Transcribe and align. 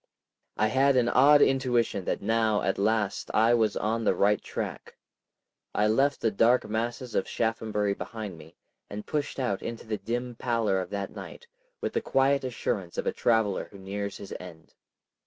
I 0.57 0.65
had 0.69 0.95
an 0.95 1.09
odd 1.09 1.43
intuition 1.43 2.05
that 2.05 2.23
now 2.23 2.63
at 2.63 2.79
last 2.79 3.29
I 3.35 3.53
was 3.53 3.77
on 3.77 4.03
the 4.03 4.15
right 4.15 4.41
track. 4.41 4.97
I 5.75 5.85
left 5.85 6.21
the 6.21 6.31
dark 6.31 6.67
masses 6.67 7.13
of 7.13 7.27
Shaphambury 7.27 7.93
behind 7.93 8.35
me, 8.39 8.55
and 8.89 9.05
pushed 9.05 9.39
out 9.39 9.61
into 9.61 9.85
the 9.85 9.99
dim 9.99 10.33
pallor 10.33 10.81
of 10.81 10.89
that 10.89 11.15
night, 11.15 11.45
with 11.81 11.93
the 11.93 12.01
quiet 12.01 12.43
assurance 12.43 12.97
of 12.97 13.05
a 13.05 13.11
traveler 13.13 13.65
who 13.65 13.77
nears 13.77 14.17
his 14.17 14.33
end. 14.39 14.73